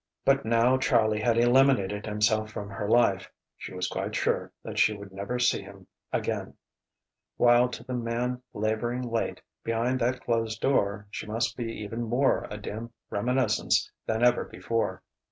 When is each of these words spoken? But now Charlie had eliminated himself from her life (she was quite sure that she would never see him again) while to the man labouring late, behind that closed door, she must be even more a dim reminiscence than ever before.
But 0.25 0.45
now 0.45 0.79
Charlie 0.79 1.21
had 1.21 1.37
eliminated 1.37 2.07
himself 2.07 2.49
from 2.51 2.71
her 2.71 2.89
life 2.89 3.29
(she 3.55 3.71
was 3.71 3.87
quite 3.87 4.15
sure 4.15 4.51
that 4.63 4.79
she 4.79 4.95
would 4.97 5.11
never 5.13 5.37
see 5.37 5.61
him 5.61 5.85
again) 6.11 6.55
while 7.37 7.69
to 7.69 7.83
the 7.83 7.93
man 7.93 8.41
labouring 8.51 9.03
late, 9.03 9.43
behind 9.63 9.99
that 9.99 10.21
closed 10.23 10.59
door, 10.59 11.05
she 11.11 11.27
must 11.27 11.55
be 11.55 11.71
even 11.83 12.01
more 12.01 12.47
a 12.49 12.57
dim 12.57 12.91
reminiscence 13.11 13.91
than 14.07 14.23
ever 14.23 14.43
before. 14.45 15.03